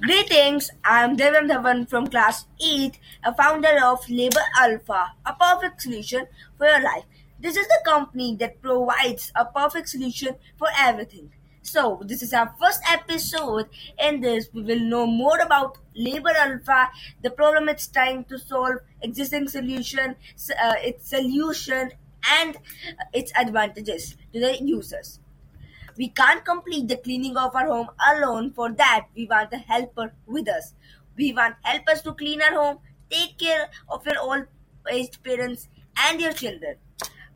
[0.00, 6.26] Greetings, I'm Devan Dhawan from Class 8, a founder of Labor Alpha, a perfect solution
[6.58, 7.04] for your life.
[7.40, 11.30] This is the company that provides a perfect solution for everything.
[11.62, 13.68] So, this is our first episode.
[13.98, 16.90] In this, we will know more about Labor Alpha,
[17.22, 20.16] the problem it's trying to solve, existing solution,
[20.60, 21.92] uh, its solution,
[22.30, 22.56] and
[23.12, 25.20] its advantages to the users.
[25.96, 28.52] We can't complete the cleaning of our home alone.
[28.52, 30.74] For that, we want a helper with us.
[31.16, 32.78] We want helpers to clean our home,
[33.10, 34.46] take care of your old
[34.90, 36.76] aged parents and your children.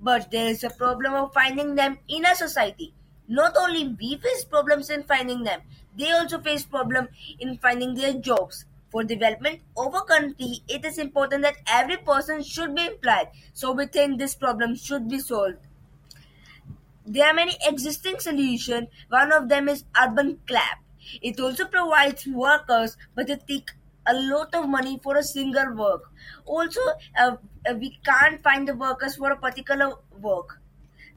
[0.00, 2.94] But there is a problem of finding them in a society.
[3.28, 5.60] Not only we face problems in finding them,
[5.98, 8.64] they also face problem in finding their jobs.
[8.90, 13.28] For development of a country, it is important that every person should be employed.
[13.52, 15.58] So we think this problem should be solved.
[17.06, 18.88] There are many existing solutions.
[19.08, 20.80] One of them is Urban Clap.
[21.22, 23.70] It also provides workers, but they take
[24.06, 26.10] a lot of money for a single work.
[26.44, 26.80] Also,
[27.18, 27.36] uh,
[27.68, 30.60] uh, we can't find the workers for a particular work.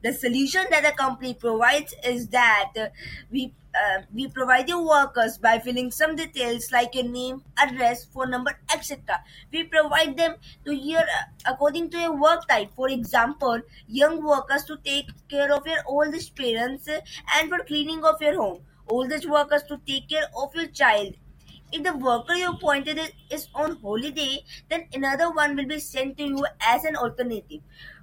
[0.02, 2.88] The solution that the company provides is that uh,
[3.30, 8.30] we uh, we provide the workers by filling some details like your name, address, phone
[8.30, 9.22] number, etc.
[9.52, 12.72] We provide them to your uh, according to your work type.
[12.74, 17.00] For example, young workers to take care of your oldest parents uh,
[17.36, 18.62] and for cleaning of your home.
[18.88, 21.14] Oldest workers to take care of your child.
[21.72, 22.98] If the worker you appointed
[23.30, 27.60] is on holiday, then another one will be sent to you as an alternative.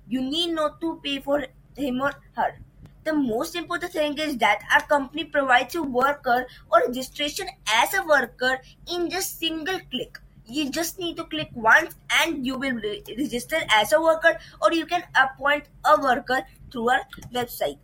[0.07, 1.45] You need not to pay for
[1.77, 2.57] him or her.
[3.03, 8.05] The most important thing is that our company provides a worker or registration as a
[8.05, 8.59] worker
[8.91, 10.19] in just single click.
[10.45, 14.73] You just need to click once and you will re- register as a worker or
[14.73, 17.01] you can appoint a worker through our
[17.33, 17.79] website.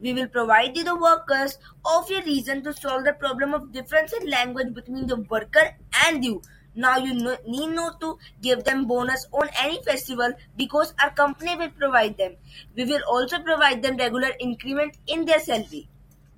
[0.00, 4.12] We will provide you the workers of your reason to solve the problem of difference
[4.12, 6.42] in language between the worker and you.
[6.74, 11.56] Now you no, need not to give them bonus on any festival because our company
[11.56, 12.36] will provide them.
[12.74, 15.88] We will also provide them regular increment in their salary.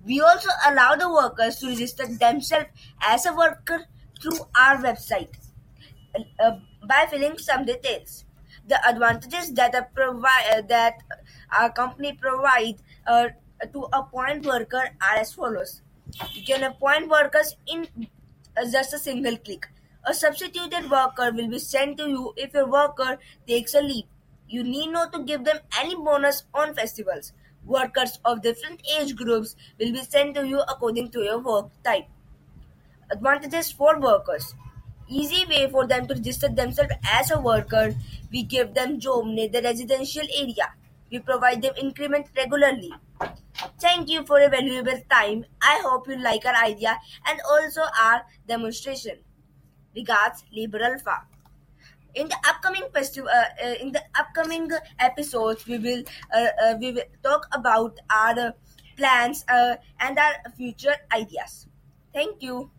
[0.05, 2.67] We also allow the workers to register themselves
[3.01, 3.87] as a worker
[4.21, 5.31] through our website
[6.41, 6.53] uh,
[6.87, 8.25] by filling some details.
[8.67, 11.03] The advantages that a provi- uh, that
[11.53, 13.29] our company provide uh,
[13.73, 15.83] to appoint worker are as follows.
[16.33, 17.89] You can appoint workers in
[18.71, 19.69] just a single click.
[20.07, 24.05] A substituted worker will be sent to you if your worker takes a leave.
[24.47, 27.33] You need not to give them any bonus on festivals.
[27.65, 32.05] Workers of different age groups will be sent to you according to your work type.
[33.11, 34.55] Advantages for workers.
[35.09, 37.95] Easy way for them to register themselves as a worker.
[38.31, 40.75] We give them job near the residential area.
[41.11, 42.93] We provide them increment regularly.
[43.81, 45.47] Thank you for your valuable time.
[45.63, 49.19] I hope you like our idea and also our demonstration.
[49.95, 51.23] Regards, Labor Alpha.
[52.15, 56.93] In the upcoming festival, uh, uh, in the upcoming episodes, we will uh, uh we
[56.93, 58.55] will talk about our
[58.97, 61.67] plans uh, and our future ideas.
[62.13, 62.71] Thank you.